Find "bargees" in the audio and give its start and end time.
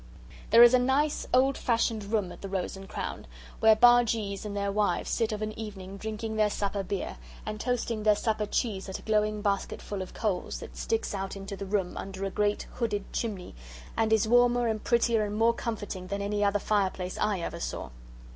3.75-4.45